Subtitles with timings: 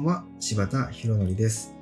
[0.00, 1.74] んは、柴田博則です。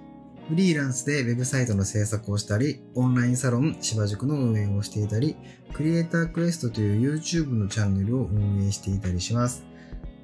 [0.48, 5.36] フリーランスでウェブサイトの制作をしたり、オンラインサロン芝塾の運営をしていたり、
[5.72, 9.62] クリエイタークエストという YouTube のチャンネルを運営していたりします。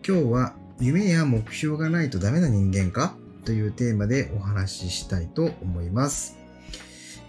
[0.07, 3.17] 今日は、夢や目標がないとダメな人間か？
[3.45, 6.37] というテーマでお話ししたいと思います。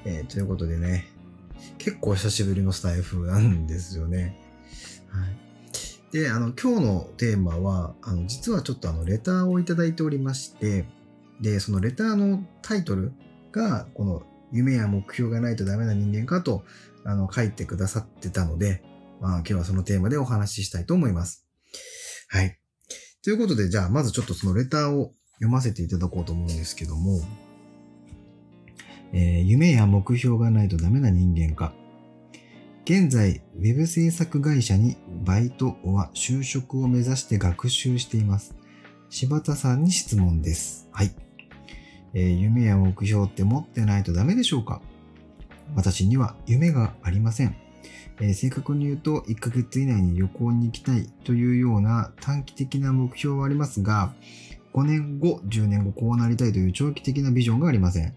[0.05, 1.05] えーということでね、
[1.77, 4.39] 結構久しぶりのスタイフなんですよね。
[5.09, 5.44] はい。
[6.15, 10.85] で、あの、今日のテーマは、あの、実はちょっとあの、レターをいただいておりまして、
[11.41, 13.11] で、そのレターのタイトル
[13.51, 16.63] が、この、夢や目標がないとダメな人間かと、
[17.03, 18.81] あの、書いてくださってたので、
[19.19, 21.45] まあ、今日はそのテーマでお話ししたいと思います。
[22.29, 22.61] はい。
[23.21, 27.19] ということで、じゃあ、まずちょっとそのレターを読ませていただこうと思うんですけども、
[29.11, 31.73] えー夢や目標がないとダメな人間か。
[32.85, 38.53] 現在、ウェブ制作会社にバイトは就職を目指して学習しています。
[39.09, 40.87] 柴田さんに質問です。
[40.91, 41.11] はい。
[42.13, 44.83] えー夢や目標って持ってないとダメでしょうか？
[45.75, 47.55] 私には夢がありません。
[48.21, 54.13] えー正確に言うと、1ヶ月以内に旅行に行きたいというような短期的な目標はありますが、
[54.73, 58.13] 5年後、10年後こうなりたいという長期的なビジョンがありません。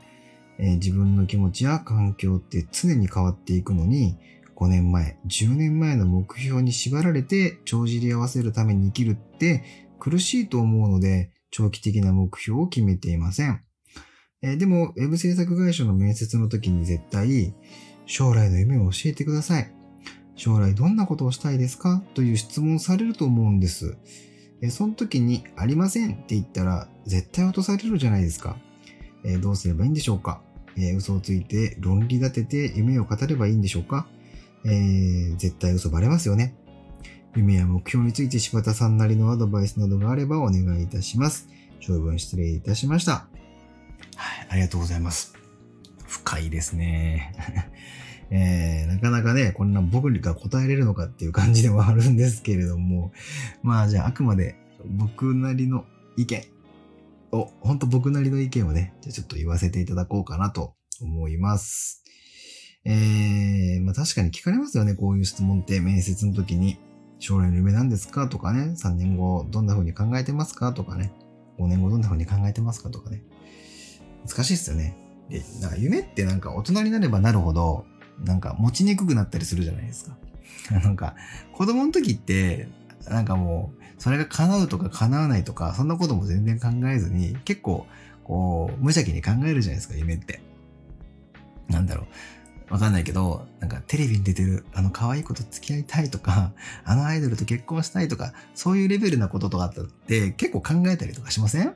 [0.58, 4.18] えー自分の気持ちや環境って常に変わっていくのに、
[4.58, 9.62] 5年前、10年前の目標に縛られて帳尻合わせるために生きるって
[10.00, 13.62] 苦しいと思うので、長期的な目標を決めていません。
[14.42, 17.54] えーでも、ウェブ制作会社の面接の時に絶対、
[18.06, 19.72] 将来の夢を教えてください。
[20.34, 22.02] 将来どんなことをしたいですか？
[22.14, 23.96] という質問されると思うんです。
[24.60, 28.56] えその時にありませんって言ったら絶対落とされるじゃないですか。
[29.24, 30.42] えどうすればいいんでしょうか、
[30.76, 34.08] え嘘をついて論理立てて夢を語ればいいんでしょうか、
[34.68, 36.54] えー絶対嘘バレますよね。
[37.36, 41.48] 夢や目標について柴田さんなりのアドバイスなどがあればお願いいたします。
[41.80, 43.12] 長文失礼いたしました。
[43.12, 45.34] はい、ありがとうございます。
[46.06, 47.32] 深いですね。
[48.30, 53.12] えー、なかなかね、こんな僕が答えれるのかっていう感じではあるんですけれども、
[53.62, 55.84] まあじゃああくまで僕なりの
[56.16, 56.42] 意見
[57.32, 62.02] を、本当僕なりの意見をね、じゃちょっと言わせていただこうかなと思います。
[62.84, 66.78] えー、まあ確かに聞かれますよね、こういう質問って面接の時に。
[67.18, 71.12] 将来の夢何ですかとかね、3年後どんな風に考えてますかとかね、
[71.58, 73.22] 5年後どんな風に考えてますかとかね。
[74.26, 74.96] 難しいですよね。
[75.28, 77.86] で、なんか夢ってなんか大人になればなるほど、
[78.24, 80.16] なんか持ちにくくなったりするじゃないですか。
[80.70, 81.16] なんか
[81.52, 82.68] 子供の時って、
[83.08, 87.86] なんかもう、それが叶うとか叶わないとか、そんなことも全然考えずに、結構、
[88.22, 90.40] こう、無邪気に考えるじゃないですか、夢って。
[91.68, 92.06] なんだろう。
[92.70, 96.52] わかんないけど、なんかテレビに出てるあの可愛い子と付き合いたいとか、
[96.84, 101.74] あのアイドルと結婚したいとか、そういうレベルなこととかって結構考えたりとかしません？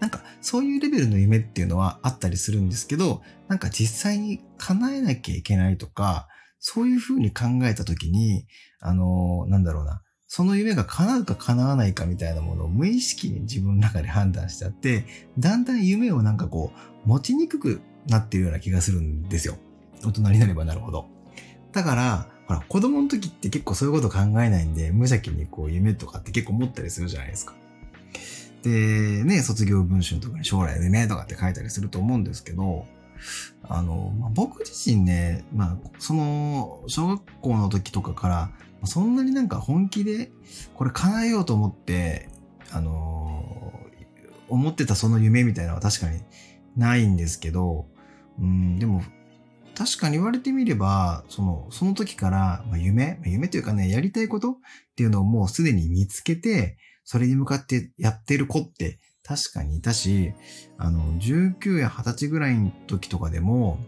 [0.00, 6.28] なんかそういうレベルの夢っていうのはあったりするんですけど、なんか実際に叶えなきゃいけないとか、
[6.58, 8.46] そういうふうに考えたときに、
[8.80, 15.06] あのーなんだろうな、その夢が叶うか叶わないかみたいなものを無意識に自分の中で判断しちゃって、
[15.38, 16.72] だんだん夢をなんかこ
[17.06, 19.56] う、持ちにくくなってるような気がするんですよ。
[20.06, 21.06] 大人になればなるほど。
[21.72, 27.54] だから、ほら、子供の時って結構そういうこと考えないんで、無邪気にこう夢とかって結構持ったりするじゃないですか。
[28.62, 32.86] で、ね、卒業文集とかに将来の夢とかって書いたりすると思うんですけど、
[33.62, 38.50] あの、まあ、僕自身ね、まあ、その、小学校の時とかから、
[38.86, 40.30] そんなになんか本気で、
[40.74, 42.28] これ叶えようと思って、
[42.70, 43.72] あの、
[44.48, 46.20] 思ってたその夢みたいなのは確かに
[46.76, 47.86] ないんですけど、
[48.38, 49.02] うん、でも、
[49.74, 54.54] 確かに言われてみれば、その、その時から、まあ、夢、ま夢というかね、やりたいことっ
[54.96, 60.32] ていうのをもうすでに見つけて、それに向かってやってる子って確かにいたし、
[60.78, 63.78] あの、19や20歳ぐらいの時とかでも、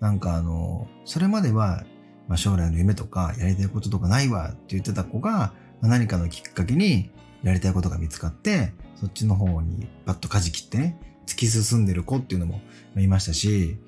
[0.00, 1.84] なんかあの、それまでは、
[2.28, 7.10] まあ、将来の夢とかやりたいこととかないわって言ってた子が、まあ何かのきっかけに
[7.42, 12.60] やりたいことが見つかって、そっちの方にバッと舵切ってね、突き進んでる子っていうのも
[12.96, 13.78] いましたし、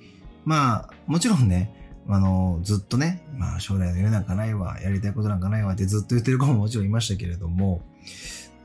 [0.49, 1.75] まあ、もちろんね、
[2.09, 7.83] あの、ずっとね、まあ、将来の夢なんかないわ、やりたいことなんかないわってずっと言ってる子ももちろんいましたけれども、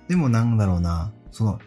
[0.07, 1.59] でもなんだろうな、その、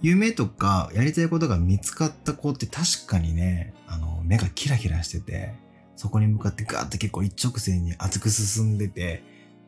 [0.00, 5.52] 夢とかやりたいことが見つかった子って確かにね、あの、目がキラキラしてて、
[5.94, 9.22] そこに向かってガーって結構一直線に熱く進んでて、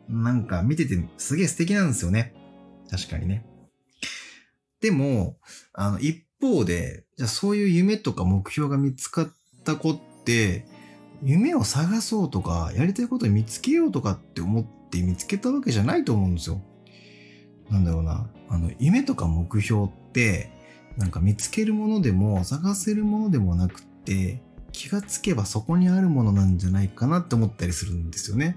[0.09, 2.33] なんか見ててすげえ素敵なんですよね。
[2.91, 3.45] 確かにね。
[4.81, 5.37] でも、
[5.75, 9.33] あの、一方で、じゃあそういう夢とか目標が見つかっ
[9.65, 10.67] た子って、
[11.23, 16.61] 夢を探そうとか、やりたいことを見つけようとかって思って見つけたわけじゃないと思うんですよ。
[17.71, 18.29] なんだろうな。
[18.49, 20.51] あの、夢とか目標って、
[20.97, 24.43] なんか見つけるものでも探せるものでもなくって、
[24.73, 28.57] 気がつけばそこにあるものなんじゃないかなって思ったりするんですよね。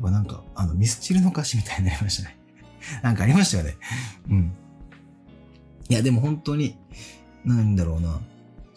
[0.00, 2.38] まあなんか、あの、ミスチルの歌詞みたいになりましたね。
[3.02, 3.76] なんかありましたよね。
[4.28, 4.52] うん。
[5.88, 6.76] いや、でも本当に、
[7.44, 8.20] なんだろうな。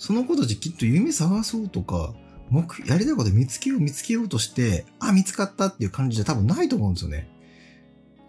[0.02, 2.16] そのことできっと夢探そうとか、
[2.50, 7.30] 目、やりたいこと見つけよう見つけようとして、あ、見つかったっていう感じじゃ多分ないと思うんですよね。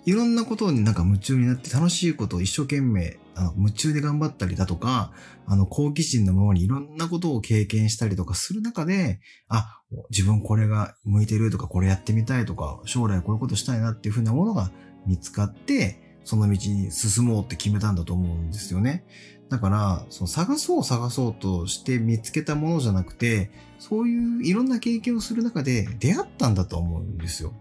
[0.04, 5.12] いろんなことになんか夢中になって楽しいことを一生懸命、あの、夢中で頑張ったりだとか、
[5.46, 9.80] あの、好奇心のままにいろんなことを経験したりとかする中で、あ、
[10.10, 14.70] 自分これが向いてるとか、これやってみたいとか、将来こういうことしたいなっていうふうなものが
[15.06, 19.04] 見つかって、その道に進もうって決めたんだと思うんですよね。
[19.48, 27.52] だから、その探そう探そうとして見つけたものじゃなくて、そういういろんな経験をする中で出会ったんだと思うんですよ。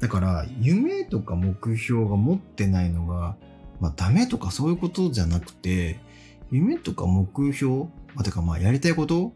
[0.00, 3.36] だから、夢とか目標が持ってないのが、
[3.80, 5.98] まあダメとかそういうことじゃなくて、
[6.50, 7.84] 夢とか目標、
[8.14, 9.32] まあ、てかまあやりたいこと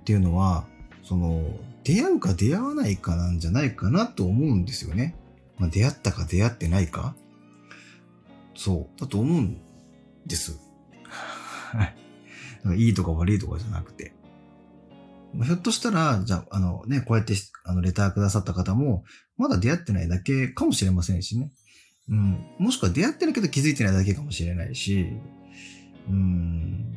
[0.00, 0.66] っていうのは、
[1.02, 1.42] その、
[1.84, 5.14] 出会うか出会わないかなんじゃないかなと思うんですよね。
[5.58, 7.14] まあ、出会ったか出会ってないか
[8.54, 9.60] そう、だと思うん
[10.26, 10.58] です。
[11.04, 11.96] はい。
[12.62, 14.12] だかいいとか悪いとかじゃなくて。
[15.42, 17.34] ひょっとしたら、じゃあ、あのね、こうやって
[17.64, 19.04] あのレターくださった方も、
[19.36, 21.50] まだ出会ってないだけかもしれませんしね。
[22.08, 22.46] うん。
[22.58, 25.08] もしくは出会ってるけど気づいてないだけかもしれないし、
[26.08, 26.92] うん。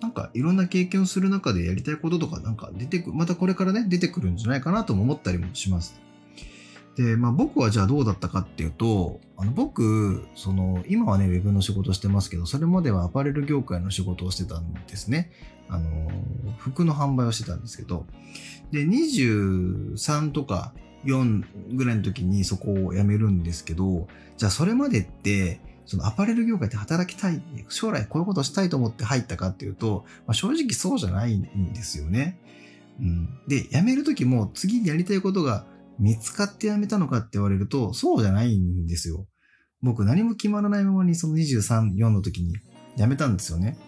[0.00, 6.00] なんかいろんな経験をする中でやりたいこととかなんか出てく、またこれからね、出てくるんじゃないかなとも思ったりもします。
[6.98, 15.30] で、まあ僕はじゃあどうだったかっていうと、あの僕、その、今はね、ウェブの仕事してますけど、それまではアパレル業界の仕事をしてたんですね。
[15.68, 16.10] あの、
[16.58, 18.04] 服の販売をしてたんですけど、
[18.72, 20.72] で、23とか
[21.04, 32.40] 4ぐらいの時にそこを辞めるんですけど、じゃあそれまでって、そのアパレル業界で働きたい、将来こういうことしたいと思って入ったかっていうと、まあ、正直そうじゃないんですよね。
[33.00, 35.64] うん、で、辞める時も次にやりたいことが
[35.98, 39.26] 見つかって辞めたのかって言われると、そうじゃないんですよ。
[39.82, 42.54] 僕何も決まらないままにその23、4の時に
[42.96, 43.78] 辞めたんですよね。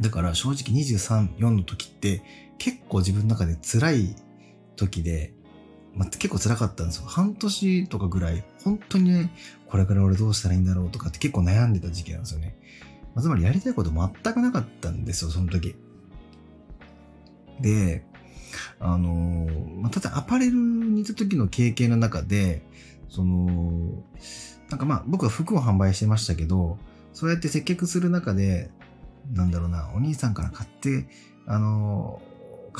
[0.00, 2.22] だから正直23、4の時って
[2.58, 4.16] 結構自分の中で辛い
[4.76, 5.34] 時で、
[5.94, 7.06] まあ、結構辛かったんですよ。
[7.06, 9.32] 半年とかぐらい、本当にね、
[9.66, 12.56] これから俺どうしたらいいんだろうとかって結構悩んでた時期なんですよね。
[13.14, 15.74] まあ、つまりやりたいこと全くなかったんですよ、その時。
[17.60, 18.04] で、
[18.78, 19.46] あの
[19.80, 22.62] ま、ただアパレルにいた時の経験の中で、
[23.08, 24.02] その、
[24.68, 26.78] なんかまあ僕は服を販売してましたけど、
[27.12, 28.70] そうやって接客する中で、
[29.32, 31.06] なんだろうな、お兄さんから買って、
[31.46, 32.30] あのー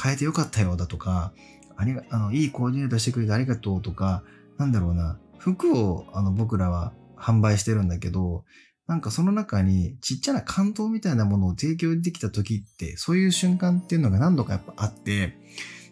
[0.01, 1.33] 変えてよかったよだとか、
[1.77, 4.23] ありが、あの、いいコーディネートしてくれてありがとうとか、
[4.59, 8.45] なんだろうな、服をあの僕らは販売してるんだけど、
[8.91, 15.39] なんかその中にちっちゃな感動みたいなものを提供できた時って、そういう瞬間っていうのが何度かやっぱあって、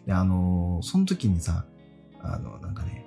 [0.05, 1.63] であのーその時にさ、
[2.21, 3.05] あの、なんかね、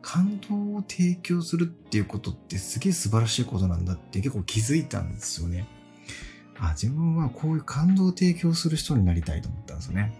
[0.00, 5.66] 感動を提供するっていうことってすげえ素晴らしいことなんだって結構気づいたんですよね。
[6.58, 10.14] あ、自分はこういう感動を提供する人になりたいと思ったんですよね。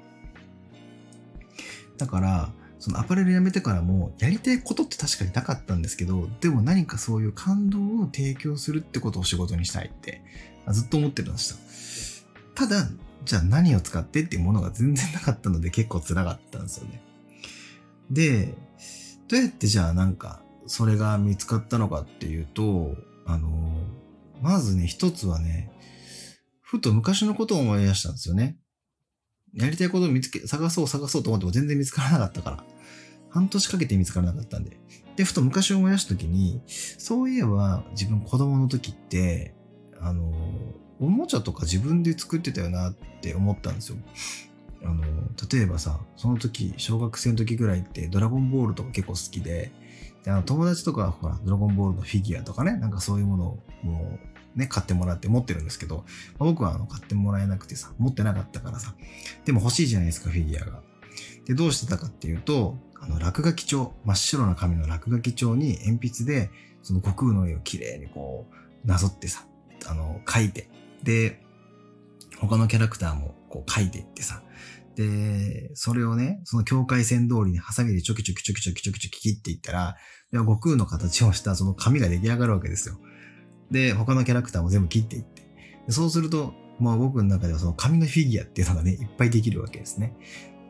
[1.97, 10.23] だから、そのアパレル辞めてからもやりたいことって確かになかったんですけど、でも何かそういう感動を提供するってことを仕事にしたいって
[10.69, 12.29] ずっと思ってるんですよ。
[12.55, 12.89] ただ、
[13.25, 17.03] じゃあ何を使ってっていうものが全然なかったので結構辛かったんですよね。
[18.11, 18.55] で、
[19.29, 22.95] どうやってじゃあなんかそれが見つかったのかっていうと、
[23.27, 23.51] あの、
[24.43, 25.71] まずね、一つはね、
[26.61, 28.59] ふと昔のことを思い出したんですよね。
[29.55, 32.65] やりたいことを見つけ、探そう探そうと思っても全然見つからなかったから。
[33.31, 34.77] 半年かけて見つからなかったんで。
[35.17, 39.55] で、ふと昔を思い出したときに、そういえば自分子供の時って、
[40.01, 40.33] あの、
[41.01, 43.97] おもちゃとか自分で作ってたよなって思ったんですよ。
[44.85, 45.03] あの、
[45.51, 49.73] 例えばさ、その時、小学生の時ぐらいってドラゴンボールとか結構好きで、
[50.25, 56.05] であの友達とかほら、ドラゴンボールのフィギュアとかね、なんかそういうものをもうね、買ってもらって持ってるんですけど、
[56.39, 58.95] まあ僕はあの買ってもらえなくてさ、持ってなかったからさ、
[59.45, 60.83] でも欲しいじゃないですか、フィギュアが。
[61.47, 66.51] で、どうしてたかっていうと、あの、落書き帳、真っ白な紙の落書き帳に鉛筆で、
[66.83, 68.47] その悟空の絵をきれいにこ
[68.85, 69.47] う、なぞってさ、
[69.87, 70.69] あの、描いて、
[71.03, 71.43] で、
[72.39, 74.43] 他のキャラクターもこう描いていってさ、
[74.97, 79.97] で、それをね、その境界線通りにハサミでちょきちょきちょきちょきちょきちょき切っていったら、
[80.33, 82.99] で悟空の形をしたその紙が出来上がるわけですよ。
[83.71, 85.43] で、他のキャラクターも全部切っていって。
[85.89, 90.15] そうすると、まあ僕の中ではその紙のフィギュアっていうのがね、いっぱいできるわけですね。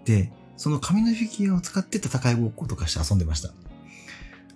[0.04, 3.52] で、その紙のフィギュアを使って戦いごっことかして遊んでました。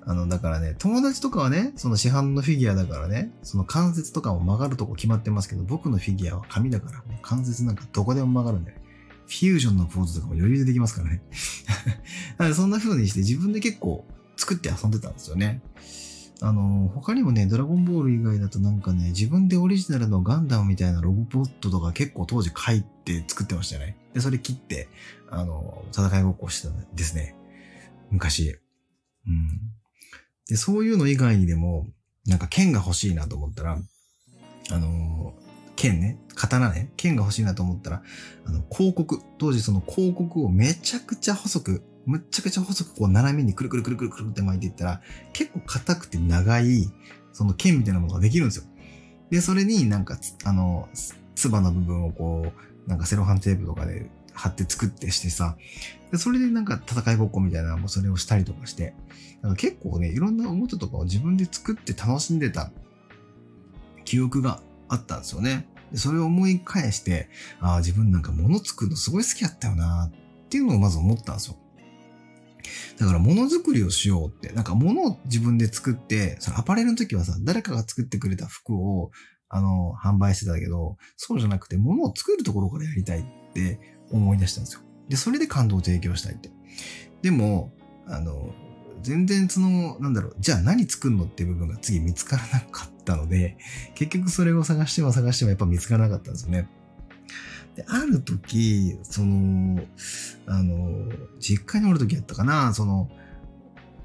[0.05, 8.79] あの、だからね、友達とかはね、その市販のフィギュアだからね、その関節とかも曲がるとこ決まってますけど、僕のフィギュアは紙だから、もう関節なんかどこでも曲がるんで、ね、
[9.27, 11.21] フュージョンのポーズとかも余裕でできますからね。
[12.39, 15.61] だからそんな風にして自分で結構作って遊んでたんですよね。
[16.41, 23.97] あの、他にもね、ドラゴンボール以外だとなんかね、自分でオリジナルのガンダムみたいなロボットとか結構当時書いて作ってましたね。
[24.15, 24.89] で、それ切って、
[25.31, 27.35] あの、戦いごっこしてたんですね。
[28.11, 28.57] 昔。
[29.27, 29.49] うん。
[30.49, 31.87] で、そういうの以外にでも、
[32.27, 33.79] なんか剣が欲しいなと思ったら、
[34.71, 35.35] あの、
[35.79, 38.03] 剣ね、刀ね、剣が欲しいなと思ったら、
[38.45, 45.03] あの、広告、当時その広告をめちゃくちゃ細くむっちゃくちゃ細くこう斜めにくるくるくるくるくるって巻いていったら、
[45.35, 46.91] 結構硬くて長い、
[47.33, 48.65] その剣みたいなものができるんですよ。
[49.31, 50.89] で、それになんか、あの、
[51.37, 52.51] つばの部分をこ
[52.87, 55.59] う、なんかセロハンテープとかで貼って作ってしてさ、
[56.11, 58.95] でそれでなんか戦いごっこみたいなもうそれをしたりとかして、
[59.43, 62.71] なんか結構ね、いろんなおもちゃとかを自分で作って楽しんでた
[64.07, 65.67] 記憶があったんですよね。
[65.93, 67.31] でそれを思い返して、
[67.61, 71.57] ああ、自分なんか物作るのすごい好きやったよなっていうのをまず思ったんですよ。
[72.99, 79.11] だから物づくりをしようって、なんか物を自分で作って、そのアパレルの時はさ、誰かが作ってくれた服を、
[79.49, 83.81] あの、販売してたけど、そうじゃなくて物を作るところからやりたいって
[84.11, 84.81] 思い出したんですよ。
[85.09, 86.51] で、それで感動を提供したいって。
[87.23, 87.73] でも、
[88.07, 88.53] あの、
[89.03, 93.57] 全然その、なんだろう、じゃあ何作るのっていう部分が次見つからなかったので、
[93.95, 96.69] 結局それを探しても探してもやっぱ見つからなかったんですよね。
[97.77, 99.83] で、ある時、その、
[100.47, 103.11] あの、実家におる時やったかな、その、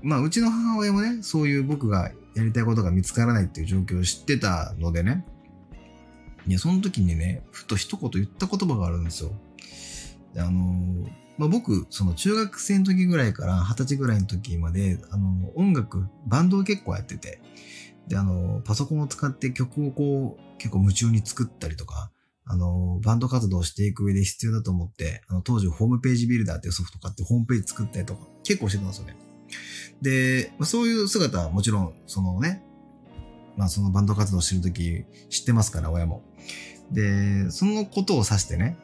[0.02, 5.26] まあ、うちの母親もね、そういう僕がやりたいことが見つからないっていう状況を知ってたのでね、
[6.46, 9.32] いや、その時にね、ふと一言言った言葉があるんですよ。
[10.38, 17.42] あの、まあ、僕、その中学生の時ぐらいから二十歳ぐらいの時まで、あの、音楽、バンドを結構やってて、
[18.08, 22.12] で、あの、パソコンを使って曲をこう、結構夢中に作ったりとか、
[22.46, 29.16] あの、バンド活動をしていく上で必要だと思って、あの、当時ホームページビルダーっていうソフト買ってホームページ作ったりとか、結構してたんですよね。
[30.02, 32.64] で、まあ、そういう姿はもちろん、そのね、
[33.56, 36.24] まあそのバンド活動してる時知ってますから、親も。
[36.92, 38.78] で、そのことを指してね、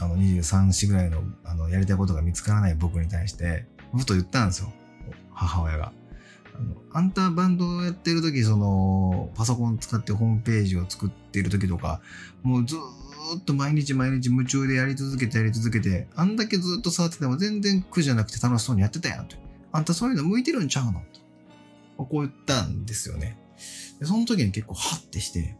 [0.00, 4.72] あの23歳ぐらいのあのやりたいことが見つからない僕に対して、ふと言ったんですよ。
[5.32, 5.92] 母親が。
[6.54, 12.00] あのあんたバンドをやってる時、その、パソコン使ってホームページを作っている時とか、
[12.42, 12.76] もうず
[13.38, 19.36] っと毎日毎日夢中でやり続けてやり続けて、あんだけずっと触ってても全然苦じゃなくて楽しそうにやってたやんと。
[19.72, 22.04] あんたそういうの向いてるんちゃうのと。
[22.04, 23.38] こう言ったんですよね。
[23.98, 25.56] でその時に結構ハッてして、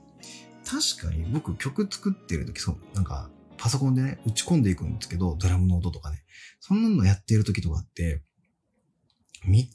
[0.64, 6.22] 確かに僕曲作ってる時、そう、なんか、パソコンでね、打ち込んでいくんですけど、ドラムの音とかね。
[6.60, 8.22] そんなのやっている時とかって、
[9.46, 9.72] 3日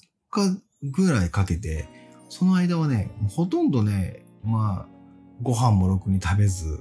[0.84, 1.88] ぐらいかけて、
[2.30, 4.92] その間はね、ほとんどね、まあ、
[5.42, 6.80] ご飯もろくに食べず、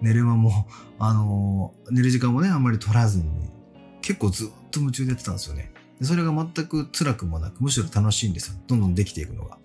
[0.00, 0.66] 寝る間も、
[0.98, 3.24] あのー、寝る時間もね、あんまり取らずに、
[4.00, 5.72] 結構ずっと夢中でやってたんですよね。
[5.98, 8.54] でそれが全く辛くもなく、むしろ楽しいんですよ。
[8.66, 9.58] どんどんできていくのが。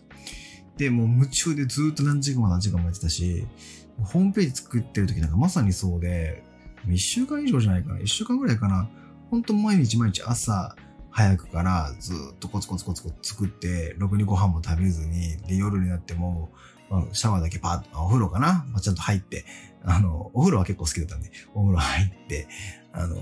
[0.78, 3.46] で、もう夢中でずっと何時間も何時間もやってたし、
[4.00, 6.44] ホームページ作ってる時なんかまさにそうで、
[6.90, 8.00] 一週間以上じゃないかな。
[8.00, 8.90] 一週間ぐらいかな。
[9.30, 10.76] ほんと毎日毎日朝、
[11.12, 16.52] 早くからずっとコツコツコツコツ作って、ろくにご飯も食べずに、で、夜になっても、
[16.90, 19.46] まあ、シャワーだけパッと、お風呂かな、まあ、ちゃんと入って、
[19.84, 22.48] あの、お風呂は結構好きだったんで、お風呂入って、
[22.94, 23.18] あの、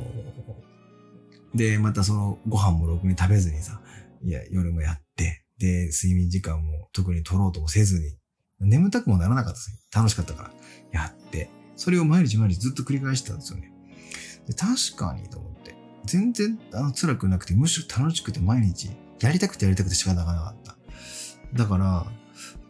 [1.56, 3.82] で、またそのご飯もろくに食べずにさ、
[4.24, 8.16] いや、夜もやって、で、睡眠時間も特に取ろうともせずに、
[8.60, 9.72] 眠たくもならなかったです。
[9.96, 10.52] 楽しかったから。
[10.92, 11.50] やって、
[11.80, 13.72] それを毎日毎日ずっと繰り返してたんですよね。
[14.48, 15.76] で確かにと思って。
[16.04, 18.90] 全然あの辛くなくて、むしろ楽しくて毎日、
[19.22, 20.76] やりたくてやりたくて仕方がなかった。
[21.54, 22.06] だから、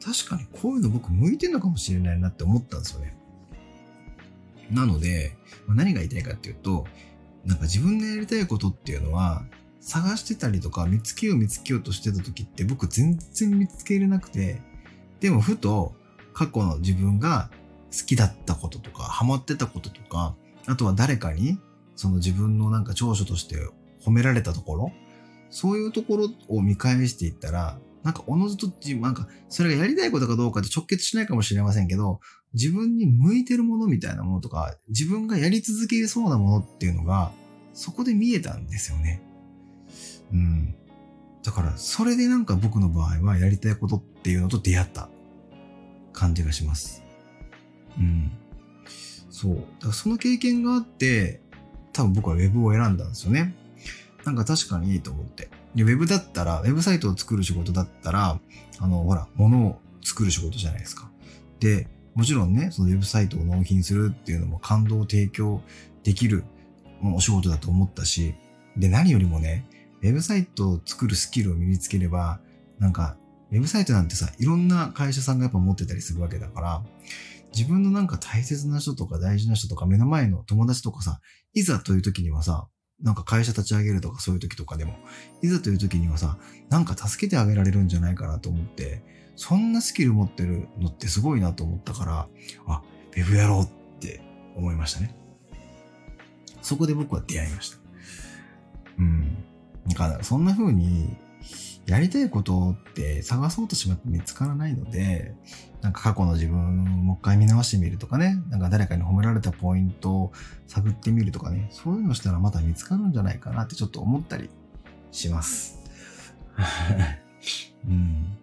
[0.04, 3.18] 確かにこういうの僕向いてんのかもしれないなって思ったんですよね。
[4.70, 5.36] なので
[5.66, 6.86] ま、何が言いたいかっていうと、
[7.46, 9.44] なんか自分でやりたいことっていうのは、
[9.80, 14.62] 探してたりとか見つけよう見つけようとしてた時って僕全然見つけれなくて、
[15.20, 15.96] でもふと
[16.34, 17.50] 過去の自分が
[17.92, 21.60] 好きだったこととか、ハマってたこととか、あとは誰かに
[21.96, 23.58] その自分のなんか長所として
[24.06, 24.92] 褒められたところ、
[25.50, 32.22] そういうところを見返していったら、なんかおのずと、なんか、それがやりたいことかどうかって直結しないかもしれませんけど、
[32.54, 37.32] 自分に向いてるものみたいなものとか、自分がやり続けそうなものっていうのが、
[37.74, 39.22] そこで見えたんですよね。
[40.32, 40.76] うん。
[41.44, 45.10] だから、それでなんか僕の場合はやりたいことっていうのと出会った
[46.14, 47.04] 感じがします。
[48.00, 48.32] うん。
[49.30, 49.56] そう。
[49.56, 51.42] だからその経験があって、
[51.94, 53.56] 多分僕は Web を選んだんですよね。
[54.26, 55.50] なんか確かにいいと思って。
[55.76, 58.40] で、ウェブだったら、ウェブサイトを作る仕事だったら、
[58.80, 61.10] あの、ほら、物を作る仕事じゃないですか。
[61.60, 65.62] で、もちろんね、そのウェブサイトを納品するっていうのも感動を提供
[66.04, 66.44] できる
[67.16, 68.36] お仕事だと思ったし、
[68.76, 69.66] で、何よりもね、
[70.02, 72.40] ウェブサイトを作るスキルを身につければ、
[72.78, 73.18] なんか、
[73.52, 76.84] ウェブサイトなんてさ、いろんな会社さんがやっぱ持ってたりするわけだから、
[77.56, 81.20] 自分のなんか大切な人とか大事な人とか目の前の友達とかさ、
[81.54, 82.68] いざという時にはさ、
[83.02, 84.96] なんか会社立ち上げるとかそういう時とかでも、
[85.42, 86.38] いざという時にはさ、
[86.70, 89.04] なんか助けてあげられるんじゃないかなと思って、
[89.36, 92.28] そんなスキル持ってるのってすごいなと思ったから、
[92.68, 92.82] あ、
[93.14, 94.22] ウェブやろうって
[94.56, 95.16] 思いましたね。
[96.62, 97.78] そこで僕は出会いました。
[98.98, 99.38] うん。
[99.86, 101.16] なんか、そんな風に、
[101.90, 105.34] やりたいことって探そうとしまって見つからないので、
[105.82, 110.32] なんか過去の自分をもう一回見直してみるとかね、なんか誰かに褒められたポイントを
[110.68, 114.50] 探ってみるとかね、そういうのしたらまた見つかるんじゃないかなってちょっと思ったり
[115.12, 115.80] します。
[117.88, 118.38] うん。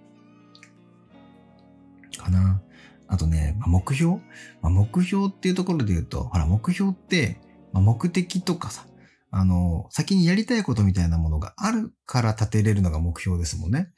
[2.17, 2.61] かな。
[3.09, 4.15] あとね、まあ、目標、
[4.61, 7.39] まあ、目標っていうところで言うと、ほら、目標って、
[7.73, 8.87] まあ、目的とかさ、
[9.31, 13.91] あの、先にやりたいことみたいなものがあるから立てれるのが目標ですもんね。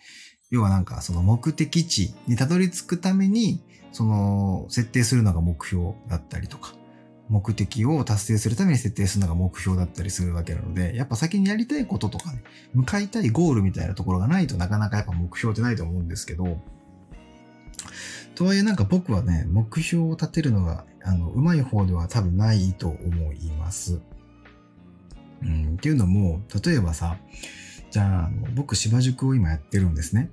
[0.51, 6.75] 要はなんかその目的地にたどり着くために、その設定するのが目標だったりとか、
[7.29, 12.43] 目的を達成するために設定するのが目標だったりするわけなので、やっぱ先にやりたいこととかね、
[12.73, 16.59] 向かいたいゴールみたいなところがないとなかなかやっぱ目標ってないと思うんですけど、
[18.35, 24.01] とはいえなんか僕はね、目標を立てるのが、あの、うまい方では多分ないと思います。
[25.42, 27.18] うん、っていうのも、例えばさ、
[27.90, 30.30] じゃあ、僕、芝塾を今やってるんですね。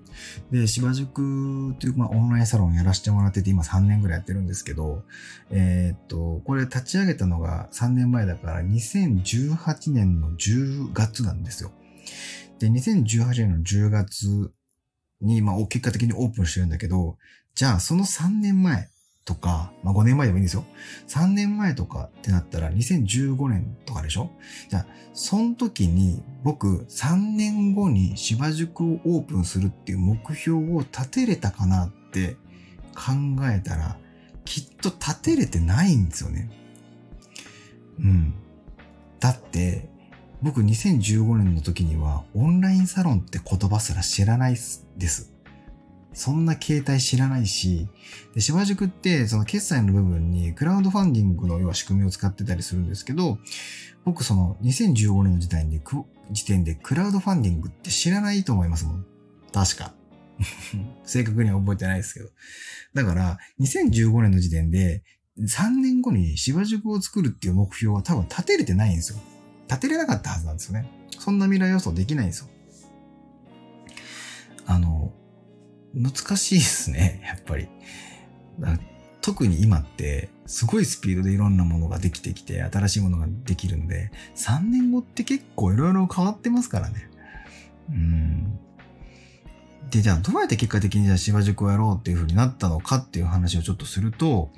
[0.52, 5.04] で、芝塾という、まあ、オンラインサロンやらせてもらってて、今3年ぐらいやってるんですけど、
[5.52, 11.72] えー、っと、これ立ち上げたのが3年前だから、2018年の10月なんですよ。
[12.60, 14.52] で、2018年の10月
[15.22, 17.18] に、まあ、結果的にオープンしてるんだけど、
[17.54, 18.90] じゃあ、その3年前、
[19.26, 20.66] とか、まあ5年前でもいいんですよ。
[21.08, 24.30] 3年前とかってなったら2015年とかでしょ？
[24.70, 32.38] じゃあ、その時に僕3年後に芝塾をオープンするっていう目標を立てれたかなって
[32.94, 33.14] 考
[33.52, 33.98] えたら、
[34.46, 36.52] きっと立てれてないんですよね。
[38.00, 38.34] うん。
[39.20, 39.90] だって、
[40.44, 45.34] 僕2015年の時にはオンラインサロンって言葉すら知らないです。
[46.16, 47.88] そんな形態知らないし、
[48.34, 53.38] で、芝塾ってその決済の部分にクラウドファンディングの要は仕組みを使ってたりするんですけど、
[54.06, 55.82] 僕その2015年の時代に
[56.32, 59.06] 時点でクラウドファンディングって知らないと思いますもん。
[59.52, 59.94] 確か。
[61.06, 62.30] 正確には覚えてないですけど。
[62.94, 65.04] だから、2015年の時点で、
[65.40, 69.20] 3年後に芝塾を作るっていう目標は多分立てれてないんですよ。
[69.68, 70.90] 立てれなかったはずなんですよね。
[71.20, 72.48] そんな未来予想できないんですよ。
[75.96, 77.68] 難しいですね、 やっぱり。
[79.22, 87.10] 特に今って、すごいスピードでいろんなものができてきて、新しいものができるんで、3年後って結構いろいろ変わってますからね。
[87.90, 88.60] うん。
[89.90, 94.52] で、じゃあどうやって結果的にじゃあ芝塾をやろうっていう風になったのかっていう話をちょっとすると、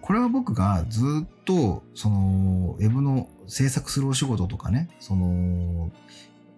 [0.00, 5.92] これは僕がずっと、その、ウェブの制作するお仕事とかね、その、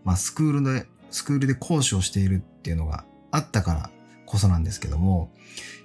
[0.02, 3.90] まあ、スクールで、スクールで講師をしているっていうのがあったから
[4.34, 5.32] こそなんですけども、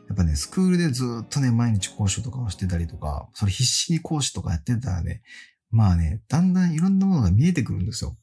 [0.07, 5.21] やっぱね、スクールでずっとね、毎日講師とかをしてたりとか、それ必死に講師とかやってたらね、
[5.69, 8.17] まあね、だんだんいろんなものが見えてくるんですよ。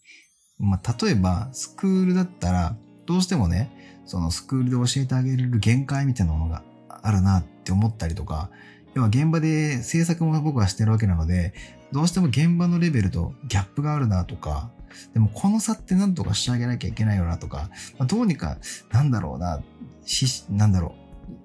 [0.59, 3.71] まあ、例えば、スクールだったら、どうしてもね、
[4.05, 8.51] そのスクールで教えてあげれる限界みたいなものがあるなって思ったりとか、
[8.97, 11.55] 要は現場で制作も僕はしてるわけなので、
[11.93, 14.73] どうしても現場のレベルとギャップがあるなとか、
[15.15, 18.59] でもこの差って何とかしてあげなきゃいけないよなとか、まあ、どうにか、
[18.91, 19.63] なんだろうな、
[20.07, 20.95] し、なんだろ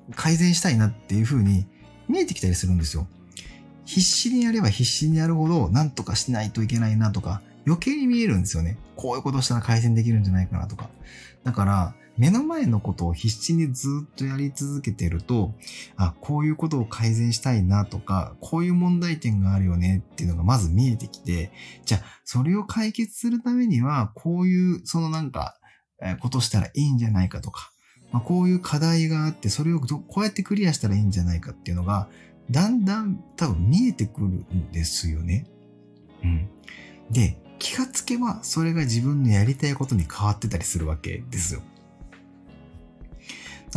[0.10, 1.66] う、改善したいなっていう風に
[2.08, 3.08] 見えてきたりするんですよ。
[3.84, 8.78] 必死にやれば必死にやるほど、なんとかしないといけないなとか、余計に見えるんですよね。
[8.96, 10.90] こういうことしたら改善できるんじゃないかなとか。
[11.44, 15.56] だから、目の前のことを必死にずっとやり続けてると、
[15.96, 21.52] あ、こういうことを改善したいなとか、こういう問題点があるよねっていうのがまず見えてきて、
[21.86, 25.58] じゃあ、それを解決するためには、こういう、そのなんか、
[26.20, 27.72] ことしたらいいんじゃないかとか、
[28.12, 32.08] まあ、こういう課題があって、それをどこうやってクリアしたらいいんじゃないかっていうのが、
[32.50, 35.48] だんだん多分見えてくるんですよね。
[36.24, 36.50] うん。
[37.10, 41.62] で、気がつけば、それが自分のやりたいことに変わってたりするわけですよ。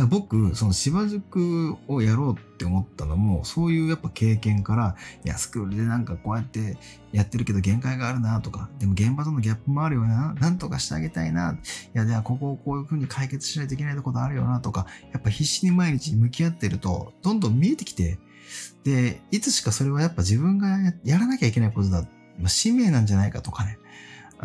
[0.03, 6.77] 僕、その芝塾をやろうって思ったのも、そういうやっぱ経験から、いや、スクールでなんかこうやって
[7.13, 11.57] やってるけど限界があるなとか、でも現場とのギャップもあるよな、なんとかしてあげたいな、い
[11.93, 18.19] や、じゃあここをこういう風に解決しないといけないところあるよなとか、やっぱ必死に毎日向き合ってると、どんどん見えてきて、
[18.83, 22.05] で、いつしかそれはやっぱ自分がやらなきゃいけないことだ、
[22.47, 23.79] 使命なんじゃないかとかね、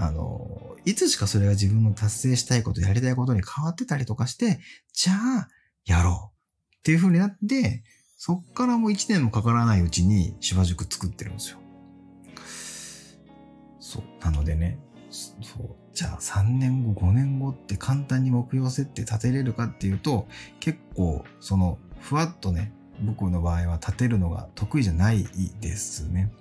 [0.01, 4.59] あの、いつしかそれが自分の達成したいこと、やりたいことに変わってたりとかして、
[4.95, 5.49] じゃあ、
[5.85, 7.85] やろうっていう風になって、
[8.17, 11.59] そっからもう1年もかからないうちに芝塾作ってるんですよ。
[13.79, 14.25] そう。
[14.25, 14.79] なのでね、
[15.11, 15.29] そ
[15.63, 15.77] う。
[15.93, 20.29] じゃあ3年後、5年後って簡単に目標設定立てれるかっていうと、
[20.61, 25.29] 結構、その、ふわっとね、僕の場合は立てるのが得意じゃない
[25.61, 26.33] ですね。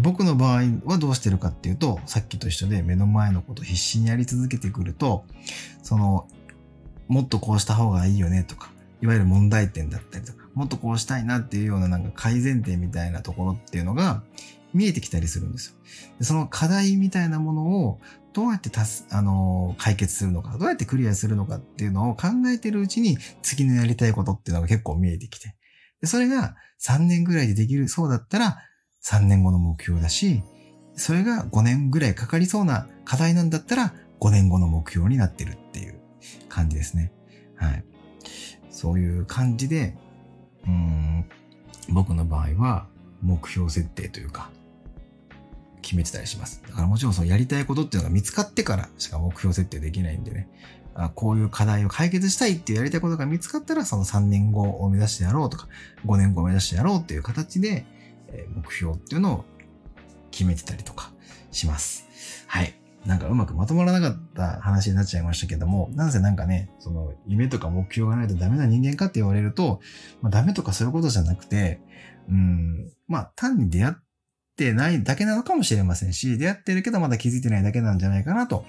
[0.00, 5.24] 僕の場合はどうしてるかっていうと、さっきと一緒で目の前のこと必死にやり続けてくると、
[5.82, 6.26] その、
[7.08, 8.70] もっとこうした方がいいよねとか、
[9.02, 14.22] いわゆる問題点だったりとか、もっとこうしたいなっていうようななんか改善点みたいなところっていうのが
[14.72, 15.74] 見えてきたりするんですよ。
[16.18, 18.00] でその課題みたいなものを
[18.32, 25.54] どうやってたす、あの、解決するのか、どうやってクリアするのかっていうのを考えてるうちに次のやりたいことっていうのが結構見えてきて。
[26.00, 28.58] でそれが3年ぐらいでできるそうだったら、
[29.02, 30.42] 3年後の目標だし、
[30.94, 36.00] それが5年ぐらいかかりそうな課題なんだったら、5年後の目標になってるっていう
[36.48, 37.12] 感じですね。
[37.56, 37.84] はい。
[38.70, 39.96] そういう感じで、
[40.66, 41.24] うん、
[41.88, 42.86] 僕の場合は
[43.20, 44.50] 目標設定というか、
[45.80, 46.62] 決めてたりします。
[46.66, 50.48] だからもちろんそのやりたいことっていうのが見つかってからしか目標設定できないんでね。
[50.94, 55.68] あこういう課題を解決したいっていうやりたいことが見つかったら、その3年後を目指してやろうとか、
[56.06, 57.86] 5年後を目指してやろうっていう形で、
[58.54, 59.44] 目標っていうのを
[60.30, 61.12] 決めてたりとか
[61.50, 62.06] します。
[62.46, 62.74] はい。
[63.06, 69.80] なんかうまくまとまらなかった話になっちゃいましたけども、なんせなんかね、その夢とか目標がないとダメな人間かって言われると、
[70.20, 71.80] まあ、ダメとかそういうことじゃなくて、
[72.28, 73.94] うん、まあ単に出会っ
[74.56, 78.64] てないだけなのかもしれませんし、出会ってるけどまだ気づいてないだけなんじゃないかなと、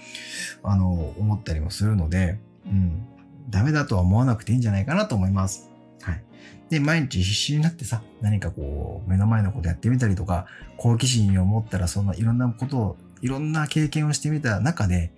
[0.63, 3.05] あの、思ったりもするので、うん、
[3.49, 5.69] ダメだとは思わなくていいんじゃないかなと思います。
[6.73, 15.13] で、毎日必死になってさ、何かこう、目の前のことやってみたりとか、好奇心を持ったら、そんないろんなことを、いろんな経験をしてみた中で、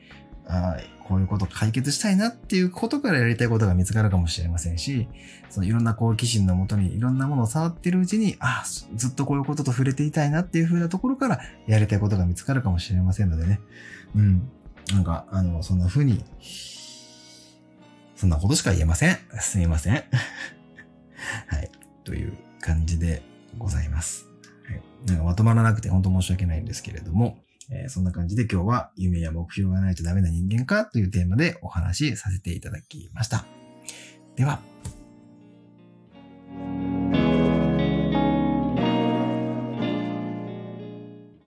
[0.48, 5.08] あこういうこと解決したいなっていうことからやりたいことが見つかるかもしれませんし、
[5.50, 8.64] そのいろんな好奇心のもとにいろんなものを触ってるうちに、あ
[8.96, 13.62] ずっとこういうことと触れていたいなっていう風なところからやりたいことが見つかるかもしれませんのでね。
[14.14, 14.50] うん。
[14.92, 16.26] なんか、あの、そんな風に、
[18.16, 19.18] そんなことしか言えません。
[19.40, 20.04] すみません。
[21.48, 21.72] はい。
[22.04, 23.22] という感じで
[23.58, 24.28] ございます。
[24.68, 24.82] はい。
[25.08, 27.38] なんかまとまらなくて本当申し訳ないんですけれども、
[27.72, 33.46] えー、そんな感じで今日は夢や目標がないとダメな人間かというテーマでお話しさせていただきました。
[34.36, 34.62] では。